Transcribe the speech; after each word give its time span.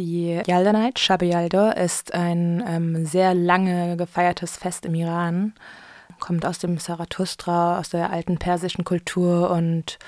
Die 0.00 0.40
Yalda 0.46 0.72
Night, 0.72 0.98
Shab 0.98 1.20
Yalda, 1.20 1.72
ist 1.72 2.14
ein 2.14 2.64
ähm, 2.66 3.04
sehr 3.04 3.34
lange 3.34 3.98
gefeiertes 3.98 4.56
Fest 4.56 4.86
im 4.86 4.94
Iran. 4.94 5.52
Kommt 6.20 6.46
aus 6.46 6.58
dem 6.58 6.78
Zarathustra, 6.78 7.78
aus 7.78 7.90
der 7.90 8.10
alten 8.10 8.38
persischen 8.38 8.84
Kultur 8.84 9.50
und 9.50 9.98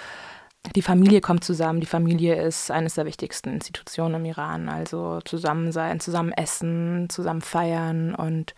die 0.74 0.80
Familie 0.80 1.20
kommt 1.20 1.44
zusammen. 1.44 1.80
Die 1.80 1.86
Familie 1.86 2.40
ist 2.40 2.70
eines 2.70 2.94
der 2.94 3.04
wichtigsten 3.04 3.50
Institutionen 3.50 4.14
im 4.14 4.24
Iran. 4.24 4.70
Also 4.70 5.20
zusammen 5.26 5.72
sein, 5.72 6.00
zusammen 6.00 6.32
essen, 6.32 7.10
zusammen 7.10 7.42
feiern. 7.42 8.14
Und 8.14 8.54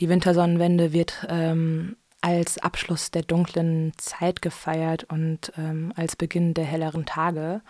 die 0.00 0.10
Wintersonnenwende 0.10 0.92
wird 0.92 1.26
ähm, 1.30 1.96
als 2.20 2.58
Abschluss 2.58 3.10
der 3.10 3.22
dunklen 3.22 3.94
Zeit 3.96 4.42
gefeiert 4.42 5.04
und 5.04 5.50
ähm, 5.56 5.94
als 5.96 6.14
Beginn 6.14 6.52
der 6.52 6.66
helleren 6.66 7.06
Tage. 7.06 7.62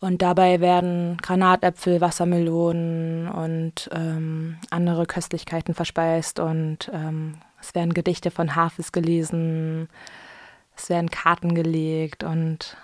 Und 0.00 0.20
dabei 0.20 0.60
werden 0.60 1.16
Granatäpfel, 1.18 2.00
Wassermelonen 2.00 3.28
und 3.28 3.88
ähm, 3.92 4.58
andere 4.70 5.06
Köstlichkeiten 5.06 5.74
verspeist 5.74 6.38
und 6.38 6.90
ähm, 6.92 7.38
es 7.60 7.74
werden 7.74 7.94
Gedichte 7.94 8.30
von 8.30 8.54
Hafis 8.54 8.92
gelesen, 8.92 9.88
es 10.76 10.90
werden 10.90 11.10
Karten 11.10 11.54
gelegt 11.54 12.24
und 12.24 12.76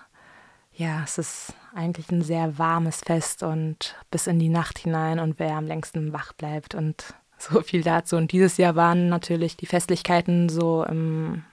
ja, 0.75 1.03
es 1.05 1.19
ist 1.19 1.55
eigentlich 1.75 2.11
ein 2.11 2.23
sehr 2.23 2.59
warmes 2.59 3.01
Fest 3.01 3.42
und 3.42 3.95
bis 4.11 4.27
in 4.27 4.39
die 4.39 4.48
Nacht 4.48 4.79
hinein 4.79 5.19
und 5.19 5.39
wer 5.39 5.56
am 5.56 5.67
längsten 5.67 6.15
wach 6.15 6.33
bleibt 6.33 6.75
und 6.75 7.15
so 7.37 7.61
viel 7.61 7.83
dazu. 7.83 8.17
Und 8.17 8.33
dieses 8.33 8.56
Jahr 8.56 8.75
waren 8.75 9.11
natürlich 9.11 9.56
die 9.56 9.67
Festlichkeiten 9.67 10.48
so 10.48 10.84
im 10.84 11.45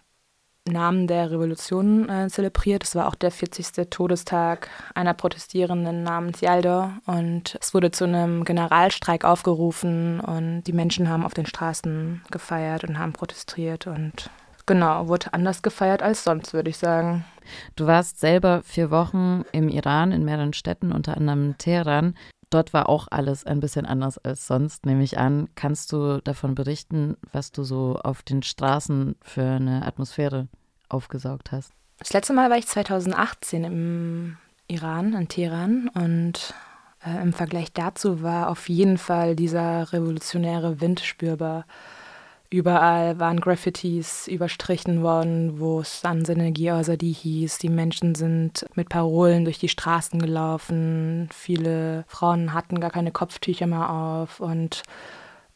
Namen 0.69 1.07
der 1.07 1.31
Revolution 1.31 2.09
äh, 2.09 2.27
zelebriert. 2.29 2.83
Es 2.83 2.95
war 2.95 3.07
auch 3.07 3.15
der 3.15 3.31
40. 3.31 3.89
Todestag 3.89 4.69
einer 4.95 5.13
Protestierenden 5.13 6.03
namens 6.03 6.41
Yalda 6.41 6.99
und 7.05 7.57
es 7.61 7.73
wurde 7.73 7.91
zu 7.91 8.05
einem 8.05 8.45
Generalstreik 8.45 9.25
aufgerufen 9.25 10.19
und 10.19 10.63
die 10.63 10.73
Menschen 10.73 11.09
haben 11.09 11.25
auf 11.25 11.33
den 11.33 11.45
Straßen 11.45 12.21
gefeiert 12.31 12.83
und 12.83 12.97
haben 12.97 13.13
protestiert 13.13 13.87
und 13.87 14.29
genau, 14.65 15.07
wurde 15.07 15.33
anders 15.33 15.61
gefeiert 15.61 16.01
als 16.01 16.23
sonst, 16.23 16.53
würde 16.53 16.69
ich 16.69 16.77
sagen. 16.77 17.25
Du 17.75 17.87
warst 17.87 18.19
selber 18.19 18.61
vier 18.63 18.91
Wochen 18.91 19.43
im 19.51 19.67
Iran 19.67 20.11
in 20.11 20.23
mehreren 20.23 20.53
Städten, 20.53 20.91
unter 20.91 21.17
anderem 21.17 21.57
Teheran. 21.57 22.15
Dort 22.49 22.73
war 22.73 22.89
auch 22.89 23.07
alles 23.11 23.45
ein 23.45 23.59
bisschen 23.59 23.85
anders 23.85 24.17
als 24.17 24.47
sonst, 24.47 24.85
nehme 24.85 25.03
ich 25.03 25.19
an. 25.19 25.49
Kannst 25.53 25.91
du 25.91 26.19
davon 26.21 26.55
berichten, 26.55 27.15
was 27.31 27.51
du 27.51 27.63
so 27.63 27.99
auf 28.03 28.23
den 28.23 28.41
Straßen 28.41 29.15
für 29.21 29.43
eine 29.43 29.85
Atmosphäre 29.85 30.47
aufgesaugt 30.89 31.51
hast? 31.51 31.71
Das 31.99 32.13
letzte 32.13 32.33
Mal 32.33 32.49
war 32.49 32.57
ich 32.57 32.67
2018 32.67 33.63
im 33.63 34.37
Iran, 34.67 35.13
in 35.13 35.27
Teheran. 35.27 35.89
Und 35.93 36.53
äh, 37.05 37.21
im 37.21 37.33
Vergleich 37.33 37.73
dazu 37.73 38.21
war 38.21 38.49
auf 38.49 38.69
jeden 38.69 38.97
Fall 38.97 39.35
dieser 39.35 39.91
revolutionäre 39.91 40.81
Wind 40.81 41.01
spürbar. 41.01 41.65
Überall 42.51 43.19
waren 43.19 43.41
Graffitis 43.41 44.27
überstrichen 44.27 45.03
worden, 45.03 45.59
wo 45.59 45.81
es 45.81 46.01
dann 46.01 46.25
Synergie 46.25 46.71
Azadi 46.71 47.13
hieß. 47.13 47.59
Die 47.59 47.69
Menschen 47.69 48.15
sind 48.15 48.65
mit 48.73 48.89
Parolen 48.89 49.43
durch 49.43 49.59
die 49.59 49.69
Straßen 49.69 50.19
gelaufen. 50.19 51.29
Viele 51.31 52.05
Frauen 52.07 52.53
hatten 52.53 52.79
gar 52.79 52.89
keine 52.89 53.11
Kopftücher 53.11 53.67
mehr 53.67 53.91
auf 53.91 54.39
und 54.39 54.81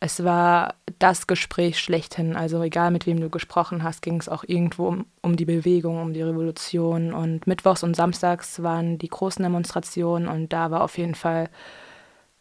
es 0.04 0.22
war 0.26 0.76
das 1.00 1.28
Gespräch 1.28 1.80
schlechthin. 1.80 2.36
Also 2.36 2.62
egal 2.62 2.92
mit 2.92 3.06
wem 3.06 3.22
du 3.22 3.30
gesprochen 3.30 3.84
hast, 3.84 4.02
ging 4.02 4.20
es 4.20 4.28
auch 4.28 4.44
irgendwo 4.46 4.90
um, 4.90 5.06
um, 5.22 5.38
die 5.38 5.46
Bewegung, 5.46 6.02
um 6.02 6.12
die 6.12 6.22
Revolution. 6.22 7.14
Und 7.14 7.48
mittwochs 7.48 7.84
und 7.84 7.96
samstags 7.96 8.62
waren 8.62 8.98
die 8.98 9.08
großen 9.08 9.42
Demonstrationen 9.42 10.28
und 10.28 10.52
da 10.52 10.72
war 10.72 10.82
auf 10.82 10.98
jeden 10.98 11.16
Fall 11.16 11.50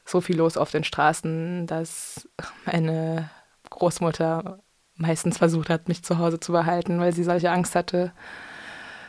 so 0.04 0.20
viel 0.20 0.38
los 0.38 0.56
auf 0.56 0.72
den 0.72 0.82
Straßen, 0.82 1.68
dass 1.68 2.28
meine 2.66 3.30
Großmutter 3.70 4.58
meistens 4.96 5.38
versucht 5.38 5.70
hat, 5.70 5.86
mich 5.86 6.02
zu 6.02 6.18
Hause 6.18 6.40
zu 6.40 6.50
behalten, 6.50 6.98
weil 6.98 7.12
sie 7.12 7.22
solche 7.22 7.52
Angst 7.52 7.76
hatte. 7.76 8.10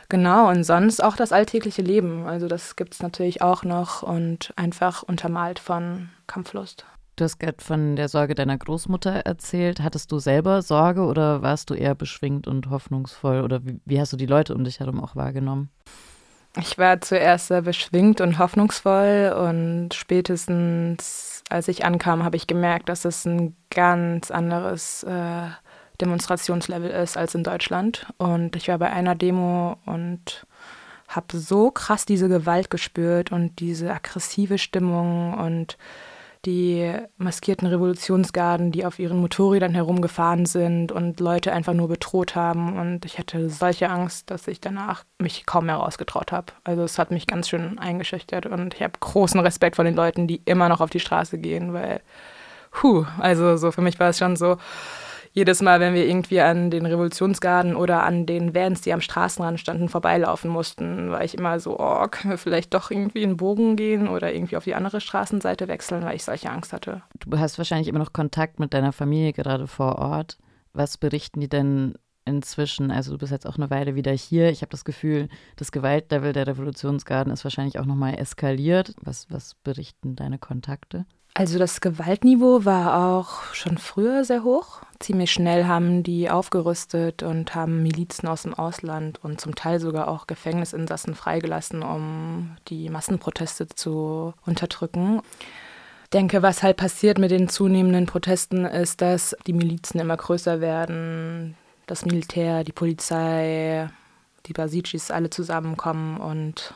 Genau, 0.08 0.48
und 0.48 0.62
sonst 0.62 1.02
auch 1.02 1.16
das 1.16 1.32
alltägliche 1.32 1.82
Leben. 1.82 2.28
Also 2.28 2.46
das 2.46 2.76
gibt 2.76 2.94
es 2.94 3.02
natürlich 3.02 3.42
auch 3.42 3.64
noch 3.64 4.04
und 4.04 4.52
einfach 4.54 5.02
untermalt 5.02 5.58
von 5.58 6.10
Kampflust. 6.28 6.86
Du 7.16 7.24
hast 7.24 7.38
gerade 7.38 7.62
von 7.62 7.96
der 7.96 8.08
Sorge 8.08 8.34
deiner 8.34 8.58
Großmutter 8.58 9.10
erzählt. 9.10 9.80
Hattest 9.80 10.10
du 10.10 10.18
selber 10.18 10.62
Sorge 10.62 11.02
oder 11.02 11.42
warst 11.42 11.70
du 11.70 11.74
eher 11.74 11.94
beschwingt 11.94 12.48
und 12.48 12.70
hoffnungsvoll? 12.70 13.42
Oder 13.42 13.64
wie, 13.64 13.80
wie 13.84 14.00
hast 14.00 14.12
du 14.12 14.16
die 14.16 14.26
Leute 14.26 14.54
um 14.54 14.64
dich 14.64 14.80
herum 14.80 15.02
auch 15.02 15.14
wahrgenommen? 15.14 15.70
Ich 16.60 16.78
war 16.78 17.00
zuerst 17.00 17.48
sehr 17.48 17.62
beschwingt 17.62 18.20
und 18.20 18.38
hoffnungsvoll 18.38 19.34
und 19.36 19.94
spätestens 19.94 21.34
als 21.50 21.68
ich 21.68 21.84
ankam, 21.84 22.24
habe 22.24 22.36
ich 22.36 22.46
gemerkt, 22.46 22.88
dass 22.88 23.04
es 23.04 23.24
ein 23.24 23.56
ganz 23.70 24.30
anderes 24.30 25.02
äh, 25.02 25.48
Demonstrationslevel 26.00 26.90
ist 26.90 27.16
als 27.16 27.34
in 27.34 27.44
Deutschland. 27.44 28.06
Und 28.18 28.56
ich 28.56 28.68
war 28.68 28.78
bei 28.78 28.90
einer 28.90 29.14
Demo 29.14 29.76
und 29.86 30.46
habe 31.08 31.36
so 31.36 31.70
krass 31.70 32.06
diese 32.06 32.28
Gewalt 32.28 32.70
gespürt 32.70 33.30
und 33.30 33.60
diese 33.60 33.92
aggressive 33.92 34.58
Stimmung 34.58 35.34
und 35.34 35.76
die 36.44 36.92
maskierten 37.16 37.66
Revolutionsgarden, 37.66 38.72
die 38.72 38.84
auf 38.84 38.98
ihren 38.98 39.18
Motorrädern 39.18 39.74
herumgefahren 39.74 40.46
sind 40.46 40.92
und 40.92 41.20
Leute 41.20 41.52
einfach 41.52 41.74
nur 41.74 41.88
bedroht 41.88 42.36
haben. 42.36 42.78
Und 42.78 43.04
ich 43.04 43.18
hatte 43.18 43.48
solche 43.50 43.90
Angst, 43.90 44.30
dass 44.30 44.46
ich 44.48 44.60
danach 44.60 45.04
mich 45.18 45.46
kaum 45.46 45.66
mehr 45.66 45.76
rausgetraut 45.76 46.32
habe. 46.32 46.52
Also 46.64 46.82
es 46.82 46.98
hat 46.98 47.10
mich 47.10 47.26
ganz 47.26 47.48
schön 47.48 47.78
eingeschüchtert 47.78 48.46
und 48.46 48.74
ich 48.74 48.82
habe 48.82 48.94
großen 48.98 49.40
Respekt 49.40 49.76
vor 49.76 49.84
den 49.84 49.96
Leuten, 49.96 50.26
die 50.26 50.42
immer 50.44 50.68
noch 50.68 50.80
auf 50.80 50.90
die 50.90 51.00
Straße 51.00 51.38
gehen, 51.38 51.72
weil, 51.72 52.00
puh, 52.70 53.04
also 53.18 53.56
so 53.56 53.70
für 53.70 53.82
mich 53.82 53.98
war 53.98 54.10
es 54.10 54.18
schon 54.18 54.36
so, 54.36 54.56
jedes 55.34 55.60
Mal, 55.62 55.80
wenn 55.80 55.94
wir 55.94 56.06
irgendwie 56.06 56.40
an 56.40 56.70
den 56.70 56.86
Revolutionsgarden 56.86 57.74
oder 57.74 58.04
an 58.04 58.24
den 58.24 58.54
Vans, 58.54 58.82
die 58.82 58.92
am 58.92 59.00
Straßenrand 59.00 59.58
standen, 59.58 59.88
vorbeilaufen 59.88 60.48
mussten, 60.48 61.10
war 61.10 61.24
ich 61.24 61.36
immer 61.36 61.58
so, 61.58 61.76
oh, 61.80 62.06
können 62.08 62.30
wir 62.30 62.38
vielleicht 62.38 62.72
doch 62.72 62.92
irgendwie 62.92 63.24
einen 63.24 63.36
Bogen 63.36 63.74
gehen 63.74 64.06
oder 64.06 64.32
irgendwie 64.32 64.56
auf 64.56 64.62
die 64.62 64.76
andere 64.76 65.00
Straßenseite 65.00 65.66
wechseln, 65.66 66.04
weil 66.04 66.14
ich 66.14 66.22
solche 66.22 66.50
Angst 66.50 66.72
hatte. 66.72 67.02
Du 67.18 67.36
hast 67.36 67.58
wahrscheinlich 67.58 67.88
immer 67.88 67.98
noch 67.98 68.12
Kontakt 68.12 68.60
mit 68.60 68.72
deiner 68.72 68.92
Familie 68.92 69.32
gerade 69.32 69.66
vor 69.66 69.98
Ort. 69.98 70.38
Was 70.72 70.98
berichten 70.98 71.40
die 71.40 71.48
denn 71.48 71.94
inzwischen? 72.24 72.92
Also 72.92 73.10
du 73.10 73.18
bist 73.18 73.32
jetzt 73.32 73.48
auch 73.48 73.56
eine 73.56 73.70
Weile 73.70 73.96
wieder 73.96 74.12
hier. 74.12 74.50
Ich 74.50 74.62
habe 74.62 74.70
das 74.70 74.84
Gefühl, 74.84 75.28
das 75.56 75.72
Gewaltlevel 75.72 76.32
der 76.32 76.46
Revolutionsgarden 76.46 77.32
ist 77.32 77.42
wahrscheinlich 77.42 77.80
auch 77.80 77.86
nochmal 77.86 78.14
eskaliert. 78.20 78.94
Was, 79.02 79.28
was 79.32 79.56
berichten 79.56 80.14
deine 80.14 80.38
Kontakte? 80.38 81.06
Also 81.36 81.58
das 81.58 81.80
Gewaltniveau 81.80 82.64
war 82.64 83.18
auch 83.18 83.52
schon 83.54 83.76
früher 83.76 84.24
sehr 84.24 84.44
hoch. 84.44 84.82
Ziemlich 85.00 85.32
schnell 85.32 85.66
haben 85.66 86.04
die 86.04 86.30
aufgerüstet 86.30 87.24
und 87.24 87.56
haben 87.56 87.82
Milizen 87.82 88.28
aus 88.28 88.42
dem 88.42 88.54
Ausland 88.54 89.18
und 89.24 89.40
zum 89.40 89.56
Teil 89.56 89.80
sogar 89.80 90.06
auch 90.06 90.28
Gefängnisinsassen 90.28 91.16
freigelassen, 91.16 91.82
um 91.82 92.56
die 92.68 92.88
Massenproteste 92.88 93.66
zu 93.66 94.32
unterdrücken. 94.46 95.22
Ich 96.04 96.10
denke, 96.10 96.42
was 96.42 96.62
halt 96.62 96.76
passiert 96.76 97.18
mit 97.18 97.32
den 97.32 97.48
zunehmenden 97.48 98.06
Protesten 98.06 98.64
ist, 98.64 99.00
dass 99.00 99.36
die 99.48 99.52
Milizen 99.52 99.98
immer 99.98 100.16
größer 100.16 100.60
werden, 100.60 101.56
das 101.88 102.06
Militär, 102.06 102.62
die 102.62 102.70
Polizei, 102.70 103.90
die 104.46 104.52
Basijis 104.52 105.10
alle 105.10 105.30
zusammenkommen 105.30 106.18
und 106.18 106.74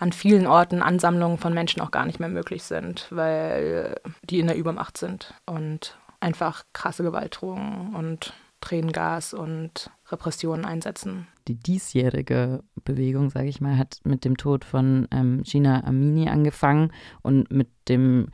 an 0.00 0.12
vielen 0.12 0.46
Orten 0.46 0.82
Ansammlungen 0.82 1.38
von 1.38 1.52
Menschen 1.52 1.82
auch 1.82 1.90
gar 1.90 2.06
nicht 2.06 2.20
mehr 2.20 2.28
möglich 2.28 2.62
sind, 2.62 3.06
weil 3.10 4.00
die 4.22 4.40
in 4.40 4.46
der 4.46 4.56
Übermacht 4.56 4.96
sind 4.96 5.34
und 5.46 5.98
einfach 6.20 6.64
krasse 6.72 7.02
Gewaltdrohungen 7.02 7.94
und 7.94 8.32
Tränengas 8.62 9.34
und 9.34 9.90
Repressionen 10.08 10.64
einsetzen. 10.64 11.26
Die 11.48 11.54
diesjährige 11.54 12.62
Bewegung, 12.84 13.30
sage 13.30 13.48
ich 13.48 13.60
mal, 13.60 13.76
hat 13.76 14.00
mit 14.04 14.24
dem 14.24 14.36
Tod 14.36 14.64
von 14.64 15.06
ähm, 15.10 15.42
Gina 15.42 15.84
Amini 15.84 16.28
angefangen 16.28 16.92
und 17.22 17.50
mit 17.50 17.68
dem 17.88 18.28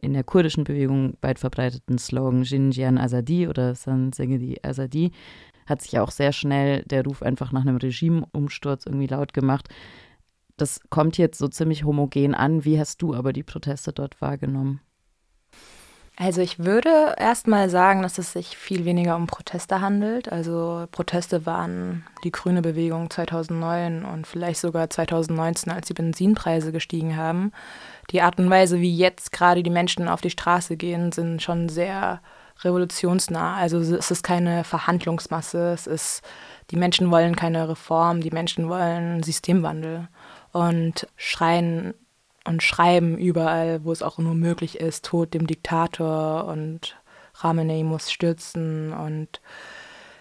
in 0.00 0.14
der 0.14 0.24
kurdischen 0.24 0.64
Bewegung 0.64 1.18
weit 1.20 1.38
verbreiteten 1.38 1.98
Slogan 1.98 2.44
Jinjian 2.44 2.96
Azadi 2.96 3.46
oder 3.46 3.74
San 3.74 4.12
Segedi 4.12 4.58
Azadi 4.62 5.12
hat 5.66 5.82
sich 5.82 5.98
auch 5.98 6.10
sehr 6.10 6.32
schnell 6.32 6.82
der 6.84 7.04
Ruf 7.04 7.22
einfach 7.22 7.52
nach 7.52 7.62
einem 7.62 7.76
Regimeumsturz 7.76 8.86
irgendwie 8.86 9.06
laut 9.06 9.34
gemacht. 9.34 9.68
Das 10.60 10.80
kommt 10.90 11.16
jetzt 11.16 11.38
so 11.38 11.48
ziemlich 11.48 11.84
homogen 11.84 12.34
an. 12.34 12.64
Wie 12.64 12.78
hast 12.78 13.00
du 13.02 13.14
aber 13.14 13.32
die 13.32 13.42
Proteste 13.42 13.92
dort 13.92 14.20
wahrgenommen? 14.20 14.80
Also 16.16 16.42
ich 16.42 16.58
würde 16.58 17.14
erstmal 17.16 17.70
sagen, 17.70 18.02
dass 18.02 18.18
es 18.18 18.34
sich 18.34 18.54
viel 18.54 18.84
weniger 18.84 19.16
um 19.16 19.26
Proteste 19.26 19.80
handelt. 19.80 20.30
Also 20.30 20.86
Proteste 20.92 21.46
waren 21.46 22.04
die 22.24 22.30
grüne 22.30 22.60
Bewegung 22.60 23.08
2009 23.08 24.04
und 24.04 24.26
vielleicht 24.26 24.60
sogar 24.60 24.90
2019, 24.90 25.72
als 25.72 25.86
die 25.86 25.94
Benzinpreise 25.94 26.72
gestiegen 26.72 27.16
haben. 27.16 27.52
Die 28.10 28.20
Art 28.20 28.38
und 28.38 28.50
Weise, 28.50 28.80
wie 28.80 28.94
jetzt 28.94 29.32
gerade 29.32 29.62
die 29.62 29.70
Menschen 29.70 30.08
auf 30.08 30.20
die 30.20 30.28
Straße 30.28 30.76
gehen, 30.76 31.10
sind 31.10 31.40
schon 31.40 31.70
sehr 31.70 32.20
revolutionsnah. 32.64 33.56
Also 33.56 33.78
es 33.78 34.10
ist 34.10 34.22
keine 34.22 34.64
Verhandlungsmasse, 34.64 35.72
es 35.72 35.86
ist, 35.86 36.20
die 36.70 36.76
Menschen 36.76 37.10
wollen 37.10 37.34
keine 37.34 37.66
Reform, 37.66 38.20
die 38.20 38.30
Menschen 38.30 38.68
wollen 38.68 39.22
Systemwandel 39.22 40.08
und 40.52 41.06
schreien 41.16 41.94
und 42.44 42.62
schreiben 42.62 43.18
überall, 43.18 43.84
wo 43.84 43.92
es 43.92 44.02
auch 44.02 44.18
nur 44.18 44.34
möglich 44.34 44.80
ist, 44.80 45.04
Tod 45.04 45.34
dem 45.34 45.46
Diktator 45.46 46.46
und 46.46 46.96
Ramenei 47.34 47.82
muss 47.84 48.10
stürzen 48.10 48.92
und 48.92 49.40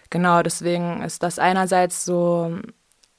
genau 0.10 0.42
deswegen 0.42 1.02
ist 1.02 1.24
das 1.24 1.40
einerseits 1.40 2.06
so 2.06 2.60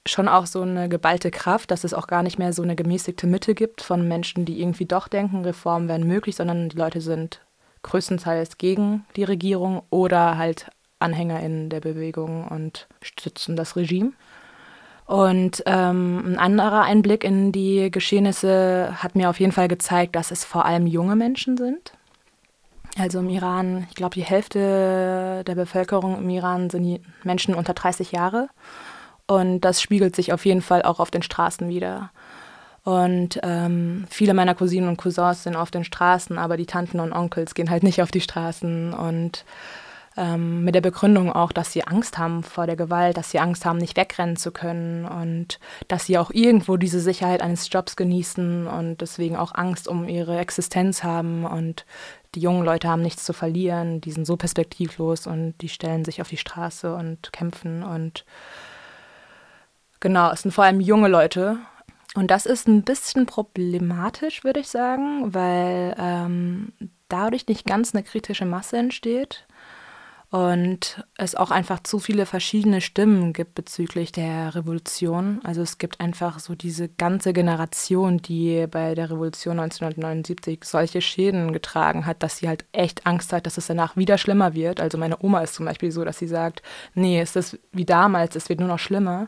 schon 0.07 0.29
auch 0.29 0.47
so 0.47 0.63
eine 0.63 0.89
geballte 0.89 1.31
Kraft, 1.31 1.71
dass 1.71 1.85
es 1.85 1.95
auch 1.95 2.07
gar 2.07 2.23
nicht 2.23 2.39
mehr 2.39 2.53
so 2.53 2.63
eine 2.63 2.77
gemäßigte 2.77 3.27
Mitte 3.27 3.55
gibt 3.55 3.83
von 3.83 4.07
Menschen, 4.09 4.45
die 4.45 4.61
irgendwie 4.61 4.87
doch 4.87 5.09
denken, 5.09 5.45
Reformen 5.45 5.89
wären 5.89 6.07
möglich, 6.07 6.37
sondern 6.37 6.69
die 6.71 6.77
Leute 6.77 7.01
sind 7.01 7.41
größtenteils 7.83 8.59
gegen 8.59 9.05
die 9.17 9.25
Regierung 9.25 9.83
oder 9.91 10.39
halt 10.39 10.71
AnhängerInnen 10.99 11.71
der 11.71 11.81
Bewegung 11.81 12.49
und 12.49 12.89
stützen 13.03 13.57
das 13.57 13.77
Regime. 13.77 14.13
Und 15.11 15.65
ähm, 15.67 16.23
ein 16.25 16.39
anderer 16.39 16.83
Einblick 16.83 17.25
in 17.25 17.51
die 17.51 17.91
Geschehnisse 17.91 18.95
hat 19.03 19.17
mir 19.17 19.29
auf 19.29 19.41
jeden 19.41 19.51
Fall 19.51 19.67
gezeigt, 19.67 20.15
dass 20.15 20.31
es 20.31 20.45
vor 20.45 20.67
allem 20.67 20.87
junge 20.87 21.17
Menschen 21.17 21.57
sind. 21.57 21.95
Also 22.97 23.19
im 23.19 23.29
Iran, 23.29 23.89
ich 23.89 23.97
glaube, 23.97 24.15
die 24.15 24.23
Hälfte 24.23 25.43
der 25.45 25.55
Bevölkerung 25.57 26.17
im 26.19 26.31
Iran 26.31 26.71
sind 26.71 27.01
Menschen 27.25 27.57
unter 27.57 27.75
30 27.75 28.13
Jahre. 28.13 28.51
Und 29.27 29.63
das 29.63 29.83
spiegelt 29.83 30.15
sich 30.15 30.33
auf 30.33 30.47
jeden 30.47 30.63
Fall 30.63 30.83
auch 30.83 31.01
auf 31.01 31.11
den 31.11 31.23
Straßen 31.23 31.69
wieder. 31.69 32.13
Und 32.85 33.41
ähm, 33.43 34.05
viele 34.09 34.33
meiner 34.33 34.55
Cousinen 34.55 34.89
und 34.89 34.97
Cousins 34.97 35.43
sind 35.43 35.57
auf 35.57 35.73
den 35.73 35.83
Straßen, 35.83 36.39
aber 36.39 36.57
die 36.57 36.67
Tanten 36.67 37.01
und 37.01 37.13
Onkels 37.13 37.55
gehen 37.55 37.71
halt 37.71 37.83
nicht 37.83 38.01
auf 38.01 38.13
die 38.13 38.21
Straßen. 38.21 38.95
Und 38.95 39.45
ähm, 40.17 40.65
mit 40.65 40.75
der 40.75 40.81
Begründung 40.81 41.33
auch, 41.33 41.53
dass 41.53 41.73
sie 41.73 41.85
Angst 41.87 42.19
haben 42.19 42.43
vor 42.43 42.67
der 42.67 42.77
Gewalt, 42.77 43.17
dass 43.17 43.31
sie 43.31 43.39
Angst 43.39 43.65
haben, 43.65 43.79
nicht 43.79 43.97
wegrennen 43.97 44.37
zu 44.37 44.51
können 44.51 45.05
und 45.05 45.61
dass 45.89 46.07
sie 46.07 46.19
auch 46.19 46.31
irgendwo 46.33 46.77
diese 46.77 47.01
Sicherheit 47.01 47.43
eines 47.43 47.71
Jobs 47.73 47.97
genießen 47.97 48.67
und 48.67 49.01
deswegen 49.01 49.37
auch 49.37 49.55
Angst 49.55 49.87
um 49.87 50.09
ihre 50.09 50.39
Existenz 50.39 51.05
haben. 51.05 51.45
Und 51.45 51.87
die 52.35 52.41
jungen 52.41 52.65
Leute 52.65 52.89
haben 52.89 53.03
nichts 53.03 53.25
zu 53.25 53.33
verlieren, 53.33 54.01
die 54.01 54.13
sind 54.13 54.27
so 54.27 54.37
perspektivlos 54.37 55.27
und 55.27 55.55
die 55.61 55.69
stellen 55.69 56.05
sich 56.05 56.21
auf 56.21 56.29
die 56.29 56.37
Straße 56.37 56.95
und 56.95 57.33
kämpfen 57.33 57.83
und 57.83 58.25
Genau, 60.03 60.31
es 60.31 60.41
sind 60.43 60.53
vor 60.53 60.65
allem 60.65 60.81
junge 60.81 61.09
Leute. 61.09 61.59
Und 62.15 62.31
das 62.31 62.47
ist 62.47 62.67
ein 62.67 62.83
bisschen 62.83 63.27
problematisch, 63.27 64.43
würde 64.45 64.61
ich 64.61 64.69
sagen, 64.69 65.35
weil 65.35 65.95
ähm, 65.99 66.73
dadurch 67.09 67.47
nicht 67.47 67.67
ganz 67.67 67.95
eine 67.95 68.03
kritische 68.03 68.47
Masse 68.47 68.79
entsteht 68.79 69.47
und 70.31 71.05
es 71.17 71.35
auch 71.35 71.51
einfach 71.51 71.83
zu 71.83 71.99
viele 71.99 72.25
verschiedene 72.25 72.81
Stimmen 72.81 73.33
gibt 73.33 73.57
bezüglich 73.57 74.13
der 74.13 74.55
Revolution. 74.55 75.41
Also 75.43 75.61
es 75.61 75.79
gibt 75.79 76.01
einfach 76.01 76.39
so 76.39 76.55
diese 76.55 76.89
ganze 76.89 77.33
Generation, 77.33 78.19
die 78.19 78.69
bei 78.71 78.95
der 78.95 79.11
Revolution 79.11 79.59
1979 79.59 80.61
solche 80.65 81.01
Schäden 81.01 81.53
getragen 81.53 82.07
hat, 82.07 82.23
dass 82.23 82.37
sie 82.37 82.47
halt 82.47 82.65
echt 82.71 83.07
Angst 83.07 83.33
hat, 83.33 83.45
dass 83.45 83.59
es 83.59 83.67
danach 83.67 83.97
wieder 83.97 84.19
schlimmer 84.19 84.55
wird. 84.55 84.81
Also 84.81 84.99
meine 84.99 85.21
Oma 85.21 85.41
ist 85.41 85.55
zum 85.55 85.67
Beispiel 85.67 85.91
so, 85.91 86.05
dass 86.05 86.19
sie 86.19 86.29
sagt, 86.29 86.63
nee, 86.95 87.21
es 87.21 87.35
ist 87.35 87.59
wie 87.73 87.85
damals, 87.85 88.37
es 88.37 88.49
wird 88.49 88.61
nur 88.61 88.69
noch 88.69 88.79
schlimmer 88.79 89.27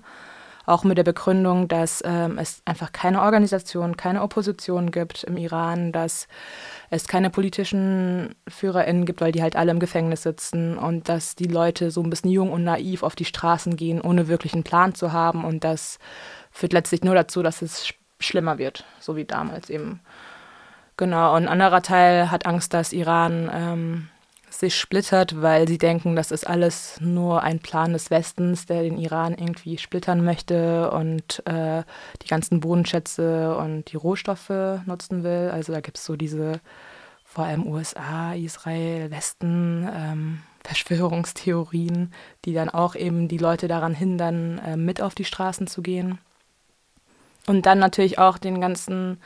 auch 0.67 0.85
mit 0.85 0.99
der 0.99 1.05
Begründung, 1.05 1.69
dass 1.69 2.03
ähm, 2.05 2.39
es 2.39 2.63
einfach 2.65 2.93
keine 2.93 3.23
Organisation, 3.23 3.97
keine 3.97 4.23
Opposition 4.23 4.91
gibt 4.91 5.25
im 5.25 5.37
Iran, 5.37 5.93
dass 5.93 6.29
es 6.91 7.09
keine 7.09 7.31
politischen 7.31 8.35
FührerInnen 8.49 9.07
gibt, 9.07 9.21
weil 9.21 9.33
die 9.33 9.43
halt 9.43 9.57
alle 9.57 9.71
im 9.71 9.81
Gefängnis 9.81 10.23
sitzen 10.23 10.79
und 10.79 11.09
dass 11.09 11.35
die 11.35 11.47
Leute 11.47 11.91
so 11.91 12.03
ein 12.03 12.11
bisschen 12.11 12.31
jung 12.31 12.53
und 12.53 12.65
naiv 12.65 13.03
auf 13.03 13.15
die 13.15 13.25
Straßen 13.25 13.77
gehen, 13.77 14.01
ohne 14.01 14.29
wirklich 14.29 14.55
einen 14.55 14.65
Plan 14.65 14.95
zu 14.95 15.13
haben 15.13 15.45
und 15.45 15.65
das 15.65 15.99
führt 16.51 16.73
letztlich 16.73 17.03
nur 17.03 17.15
dazu, 17.15 17.43
dass 17.43 17.63
es 17.63 17.87
sch 17.87 17.95
schlimmer 18.21 18.57
wird, 18.59 18.85
so 19.01 19.17
wie 19.17 19.25
damals 19.25 19.69
eben. 19.69 20.01
Genau, 20.97 21.35
und 21.35 21.45
ein 21.45 21.49
anderer 21.49 21.83
Teil 21.83 22.31
hat 22.31 22.47
Angst, 22.47 22.73
dass 22.73 22.93
Iran 22.93 23.51
ähm, 23.53 24.09
sich 24.53 24.79
splittert, 24.79 25.41
weil 25.41 25.67
sie 25.67 25.79
denken, 25.79 26.15
das 26.15 26.31
ist 26.31 26.47
alles 26.47 27.01
nur 27.01 27.43
ein 27.43 27.59
Plan 27.59 27.93
des 27.93 28.11
Westens, 28.11 28.67
der 28.67 28.83
den 28.83 28.99
Iran 28.99 29.35
irgendwie 29.35 29.79
splittern 29.79 30.25
möchte 30.25 30.91
und 30.91 31.43
äh, 31.47 31.83
die 32.23 32.29
ganzen 32.29 32.61
Bodenschätze 32.61 33.57
und 33.57 33.91
die 33.91 33.97
Rohstoffe 33.97 34.51
nutzen 34.87 35.25
will. 35.25 35.51
Also 35.53 35.73
da 35.73 35.81
gibt 35.81 35.99
es 35.99 36.05
so 36.05 36.17
diese 36.17 36.61
vor 37.25 37.45
allem 37.45 37.67
USA, 37.67 38.35
Israel, 38.35 39.11
Westen, 39.11 39.89
ähm, 39.91 40.43
Verschwörungstheorien, 40.65 42.13
die 42.45 42.53
dann 42.53 42.69
auch 42.69 42.95
eben 42.95 43.27
die 43.27 43.39
Leute 43.39 43.69
daran 43.69 43.95
hindern, 43.95 44.59
äh, 44.59 44.77
mit 44.77 45.01
auf 45.01 45.15
die 45.15 45.25
Straßen 45.25 45.67
zu 45.67 45.83
gehen. 45.83 46.19
Und 47.47 47.67
dann 47.67 47.79
natürlich 47.79 48.19
auch 48.19 48.39
den 48.39 48.61
ganzen 48.61 49.19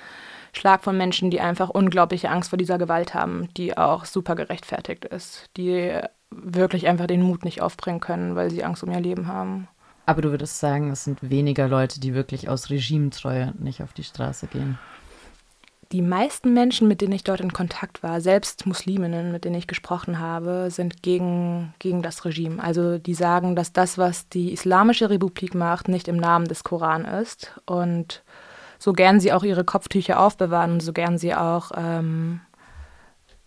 Schlag 0.57 0.83
von 0.83 0.97
Menschen, 0.97 1.31
die 1.31 1.41
einfach 1.41 1.69
unglaubliche 1.69 2.31
Angst 2.31 2.51
vor 2.51 2.57
dieser 2.57 2.79
Gewalt 2.79 3.15
haben, 3.15 3.49
die 3.57 3.77
auch 3.77 4.05
super 4.05 4.35
gerechtfertigt 4.35 5.05
ist, 5.05 5.51
die 5.57 6.01
wirklich 6.31 6.87
einfach 6.87 7.07
den 7.07 7.23
Mut 7.23 7.45
nicht 7.45 7.61
aufbringen 7.61 8.01
können, 8.01 8.35
weil 8.37 8.51
sie 8.51 8.65
Angst 8.65 8.83
um 8.83 8.91
ihr 8.91 9.01
Leben 9.01 9.29
haben. 9.29 9.69
Aber 10.07 10.23
du 10.23 10.31
würdest 10.31 10.59
sagen, 10.59 10.91
es 10.91 11.05
sind 11.05 11.31
weniger 11.31 11.69
Leute, 11.69 12.01
die 12.01 12.15
wirklich 12.15 12.49
aus 12.49 12.71
Regimetreue 12.71 13.53
nicht 13.59 13.83
auf 13.83 13.93
die 13.93 14.05
Straße 14.05 14.47
gehen. 14.47 14.79
Die 15.93 16.03
meisten 16.03 16.53
Menschen, 16.53 16.89
mit 16.89 17.01
denen 17.01 17.13
ich 17.13 17.23
dort 17.23 17.41
in 17.41 17.53
Kontakt 17.53 18.03
war, 18.03 18.21
selbst 18.21 18.67
Musliminnen, 18.67 19.31
mit 19.31 19.45
denen 19.45 19.55
ich 19.55 19.69
gesprochen 19.69 20.19
habe, 20.19 20.69
sind 20.71 21.03
gegen, 21.03 21.75
gegen 21.79 22.03
das 22.03 22.25
Regime. 22.25 22.63
Also 22.63 22.99
die 22.99 23.15
sagen, 23.15 23.55
dass 23.55 23.73
das, 23.73 23.97
was 23.97 24.29
die 24.29 24.53
Islamische 24.53 25.11
Republik 25.11 25.55
macht, 25.55 25.89
nicht 25.89 26.09
im 26.09 26.17
Namen 26.17 26.49
des 26.49 26.65
Koran 26.65 27.05
ist 27.05 27.61
und 27.67 28.25
so 28.79 28.93
gern 28.93 29.21
sie 29.21 29.33
auch 29.33 29.43
ihre 29.43 29.65
Kopftücher 29.65 30.21
aufbewahren 30.21 30.73
und 30.73 30.81
so 30.81 30.93
gern 30.93 31.19
sie 31.19 31.35
auch 31.35 31.73
ähm, 31.77 32.41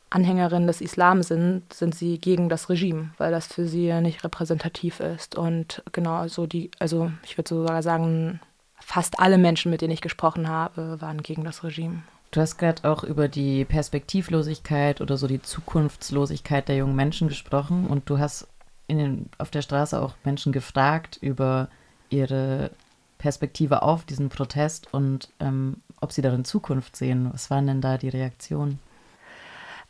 Anhängerin 0.10 0.66
des 0.66 0.82
Islam 0.82 1.22
sind, 1.22 1.72
sind 1.72 1.94
sie 1.94 2.20
gegen 2.20 2.50
das 2.50 2.70
Regime, 2.70 3.12
weil 3.18 3.32
das 3.32 3.48
für 3.48 3.68
sie 3.68 3.94
nicht 4.02 4.24
repräsentativ 4.24 5.00
ist. 5.00 5.36
Und 5.36 5.84
genau 5.92 6.28
so 6.28 6.48
die, 6.48 6.72
also 6.80 7.12
ich 7.24 7.38
würde 7.38 7.50
sogar 7.50 7.84
sagen, 7.84 8.40
fast 8.80 9.20
alle 9.20 9.38
Menschen, 9.38 9.70
mit 9.70 9.82
denen 9.82 9.94
ich 9.94 10.02
gesprochen 10.02 10.48
habe, 10.48 11.00
waren 11.00 11.22
gegen 11.22 11.44
das 11.44 11.64
Regime. 11.64 12.02
Du 12.32 12.42
hast 12.42 12.58
gerade 12.58 12.90
auch 12.90 13.04
über 13.04 13.28
die 13.28 13.66
Perspektivlosigkeit 13.66 15.02
oder 15.02 15.18
so 15.18 15.28
die 15.28 15.42
Zukunftslosigkeit 15.42 16.68
der 16.68 16.78
jungen 16.78 16.96
Menschen 16.96 17.28
gesprochen 17.28 17.88
und 17.88 18.10
du 18.10 18.20
hast 18.20 18.48
den, 18.88 19.30
auf 19.38 19.52
der 19.52 19.62
Straße 19.62 20.00
auch 20.00 20.14
Menschen 20.24 20.52
gefragt 20.52 21.18
über 21.22 21.70
ihre 22.10 22.72
Perspektive 23.20 23.84
auf 23.84 24.06
diesen 24.06 24.30
Protest 24.30 24.92
und 24.92 25.30
ähm, 25.40 25.78
ob 26.02 26.12
sie 26.12 26.24
darin 26.24 26.46
Zukunft 26.46 26.96
sehen. 26.96 27.30
Was 27.32 27.52
waren 27.52 27.68
denn 27.68 27.82
da 27.82 27.98
die 27.98 28.10
Reaktionen? 28.10 28.80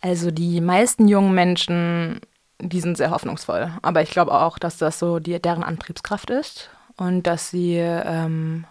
Also 0.02 0.31
die 0.31 0.60
meisten 0.60 1.07
jungen 1.07 1.33
Menschen, 1.33 2.19
die 2.59 2.81
sind 2.81 2.98
sehr 2.98 3.12
hoffnungsvoll. 3.12 3.71
Aber 3.81 4.02
ich 4.02 4.09
glaube 4.09 4.33
auch, 4.33 4.57
dass 4.57 4.78
das 4.78 5.00
so 5.00 5.19
die, 5.19 5.40
deren 5.40 5.64
Antriebskraft 5.64 6.30
ist 6.31 6.69
und 6.98 7.24
dass 7.24 7.52
sie 7.52 7.76
ähm, 7.78 8.66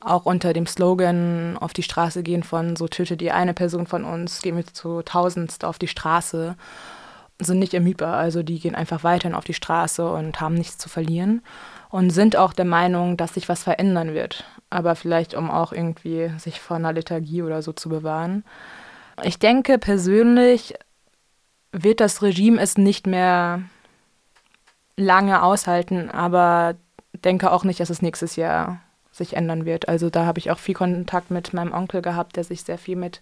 auch 0.00 0.24
unter 0.24 0.52
dem 0.52 0.66
Slogan 0.66 1.58
auf 1.58 1.72
die 1.72 1.82
Straße 1.82 2.22
gehen 2.22 2.42
von 2.42 2.76
so 2.76 2.88
tötet 2.88 3.20
ihr 3.20 3.34
eine 3.34 3.54
Person 3.54 3.86
von 3.86 4.04
uns, 4.04 4.40
gehen 4.40 4.56
wir 4.56 4.66
zu 4.66 5.02
tausendst 5.02 5.64
auf 5.64 5.78
die 5.78 5.88
Straße, 5.88 6.56
sind 7.38 7.58
nicht 7.58 7.74
ermüdbar. 7.74 8.16
Also 8.16 8.42
die 8.42 8.58
gehen 8.58 8.74
einfach 8.74 9.04
weiterhin 9.04 9.34
auf 9.34 9.44
die 9.44 9.54
Straße 9.54 10.08
und 10.08 10.40
haben 10.40 10.54
nichts 10.54 10.78
zu 10.78 10.88
verlieren 10.88 11.42
und 11.90 12.10
sind 12.10 12.36
auch 12.36 12.52
der 12.52 12.64
Meinung, 12.64 13.16
dass 13.16 13.34
sich 13.34 13.48
was 13.48 13.62
verändern 13.62 14.14
wird. 14.14 14.44
Aber 14.70 14.96
vielleicht, 14.96 15.34
um 15.34 15.50
auch 15.50 15.72
irgendwie 15.72 16.30
sich 16.38 16.60
vor 16.60 16.76
einer 16.76 16.92
Lethargie 16.92 17.42
oder 17.42 17.62
so 17.62 17.72
zu 17.72 17.88
bewahren. 17.88 18.44
Ich 19.22 19.38
denke 19.38 19.78
persönlich 19.78 20.74
wird 21.72 22.00
das 22.00 22.22
Regime 22.22 22.60
es 22.60 22.78
nicht 22.78 23.06
mehr 23.06 23.62
lange 24.96 25.42
aushalten, 25.42 26.10
aber 26.10 26.74
denke 27.24 27.52
auch 27.52 27.64
nicht, 27.64 27.80
dass 27.80 27.90
es 27.90 28.02
nächstes 28.02 28.36
Jahr 28.36 28.80
sich 29.12 29.36
ändern 29.36 29.64
wird. 29.64 29.88
Also 29.88 30.10
da 30.10 30.26
habe 30.26 30.38
ich 30.38 30.50
auch 30.50 30.58
viel 30.58 30.74
Kontakt 30.74 31.30
mit 31.30 31.52
meinem 31.52 31.72
Onkel 31.72 32.02
gehabt, 32.02 32.36
der 32.36 32.44
sich 32.44 32.62
sehr 32.62 32.78
viel 32.78 32.96
mit 32.96 33.20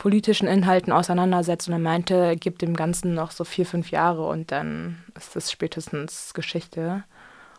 politischen 0.00 0.48
Inhalten 0.48 0.94
auseinandersetzt 0.94 1.68
und 1.68 1.74
er 1.74 1.78
meinte, 1.78 2.34
gibt 2.36 2.62
dem 2.62 2.74
Ganzen 2.74 3.12
noch 3.12 3.32
so 3.32 3.44
vier, 3.44 3.66
fünf 3.66 3.90
Jahre 3.90 4.26
und 4.26 4.50
dann 4.50 5.04
ist 5.14 5.36
das 5.36 5.52
spätestens 5.52 6.32
Geschichte. 6.32 7.04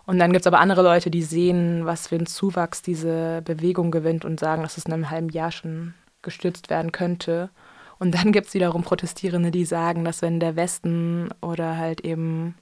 Und 0.08 0.18
dann 0.18 0.32
gibt 0.32 0.42
es 0.42 0.48
aber 0.48 0.60
andere 0.60 0.82
Leute, 0.82 1.12
die 1.12 1.22
sehen, 1.22 1.86
was 1.86 2.08
für 2.08 2.16
ein 2.16 2.26
Zuwachs 2.26 2.82
diese 2.82 3.44
Bewegung 3.46 3.92
gewinnt 3.92 4.26
und 4.26 4.40
sagen, 4.40 4.64
dass 4.64 4.78
es 4.78 4.86
in 4.86 4.94
einem 4.94 5.12
halben 5.12 5.30
Jahr 5.30 5.52
schon 5.52 5.94
gestürzt 6.24 6.72
werden 6.72 6.92
könnte. 6.92 7.52
Und 8.00 8.16
dann 8.16 8.32
gibt 8.32 8.48
es 8.48 8.56
wiederum 8.56 8.82
Protestierende, 8.82 9.52
die 9.52 9.66
sagen, 9.66 10.04
dass 10.04 10.24
wenn 10.24 10.40
der 10.40 10.56
Westen 10.56 11.30
oder 11.42 11.78
halt 11.78 12.02
eben 12.02 12.56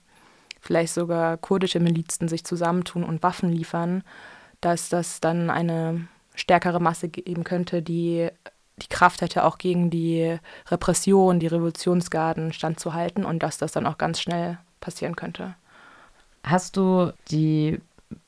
vielleicht 0.59 0.93
sogar 0.93 1.37
kurdische 1.37 1.79
Milizen 1.79 2.27
sich 2.27 2.43
zusammentun 2.43 3.05
und 3.05 3.23
Waffen 3.23 3.49
liefern, 3.49 4.03
dass 4.59 4.89
das 4.89 5.21
dann 5.21 5.49
eine 5.49 6.09
stärkere 6.35 6.81
Masse 6.81 7.07
geben 7.07 7.45
könnte, 7.45 7.81
die 7.81 8.29
die 8.79 8.87
Kraft 8.87 9.21
hätte, 9.21 9.43
auch 9.43 9.57
gegen 9.57 9.89
die 9.89 10.37
Repression, 10.67 11.39
die 11.39 11.47
Revolutionsgarden 11.47 12.53
standzuhalten 12.53 13.25
und 13.25 13.43
dass 13.43 13.57
das 13.57 13.71
dann 13.71 13.85
auch 13.85 13.97
ganz 13.97 14.19
schnell 14.19 14.57
passieren 14.79 15.15
könnte. 15.15 15.55
Hast 16.43 16.77
du 16.77 17.11
die 17.29 17.79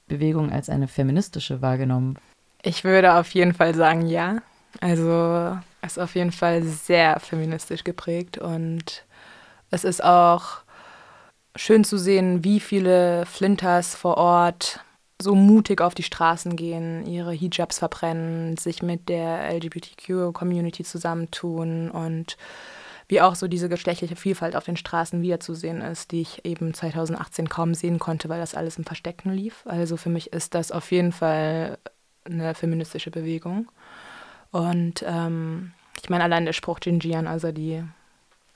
Bewegung 0.08 0.52
als 0.52 0.70
eine 0.70 0.88
feministische 0.88 1.62
wahrgenommen? 1.62 2.18
Ich 2.64 2.84
würde 2.84 3.16
auf 3.16 3.34
jeden 3.34 3.54
Fall 3.54 3.74
sagen, 3.74 4.06
ja. 4.06 4.38
Also 4.80 5.58
es 5.82 5.94
ist 5.94 5.98
auf 5.98 6.16
jeden 6.16 6.32
Fall 6.32 6.64
sehr 6.64 7.20
feministisch 7.20 7.84
geprägt 7.84 8.38
und 8.38 9.04
es 9.72 9.84
ist 9.84 10.04
auch 10.04 10.62
schön 11.56 11.84
zu 11.84 11.98
sehen, 11.98 12.44
wie 12.44 12.60
viele 12.60 13.26
Flinters 13.26 13.96
vor 13.96 14.18
Ort 14.18 14.82
so 15.22 15.36
mutig 15.36 15.82
auf 15.82 15.96
die 15.96 16.04
Straßen 16.04 16.56
gehen, 16.56 17.06
ihre 17.06 17.32
Hijabs 17.32 17.80
verbrennen, 17.80 18.58
sich 18.58 18.82
mit 18.82 19.10
der 19.10 19.54
LGBTQ-Community 19.54 20.84
zusammentun 20.84 21.90
und 21.90 22.38
wie 23.08 23.22
auch 23.22 23.36
so 23.36 23.50
diese 23.50 23.68
geschlechtliche 23.68 24.16
Vielfalt 24.16 24.56
auf 24.56 24.64
den 24.64 24.78
Straßen 24.78 25.22
wiederzusehen 25.22 25.82
ist, 25.82 26.12
die 26.12 26.22
ich 26.22 26.46
eben 26.46 26.74
2018 26.74 27.50
kaum 27.50 27.74
sehen 27.74 28.00
konnte, 28.00 28.30
weil 28.30 28.40
das 28.40 28.56
alles 28.56 28.78
im 28.78 28.86
Verstecken 28.86 29.32
lief. 29.32 29.64
Also 29.66 29.98
für 29.98 30.10
mich 30.10 30.32
ist 30.32 30.56
das 30.56 30.72
auf 30.72 30.92
jeden 30.92 31.12
Fall 31.12 31.78
eine 32.24 32.56
feministische 32.56 33.12
Bewegung. 33.12 33.70
Und 34.52 35.04
ähm, 35.06 35.74
ich 36.02 36.10
meine, 36.10 36.24
allein 36.24 36.46
der 36.46 36.54
Spruch 36.54 36.80
Jinjian, 36.82 37.28
also 37.28 37.52
die 37.52 37.84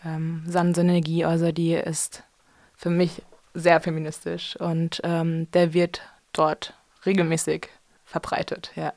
ähm, 0.05 0.43
Sansenergie, 0.47 1.25
also 1.25 1.51
die 1.51 1.73
ist 1.73 2.23
für 2.77 2.89
mich 2.89 3.23
sehr 3.53 3.81
feministisch 3.81 4.55
und 4.57 5.01
ähm, 5.03 5.49
der 5.51 5.73
wird 5.73 6.01
dort 6.37 6.73
regelmäßig 7.05 7.69
verbreitet, 8.05 8.71
ja. 8.75 8.93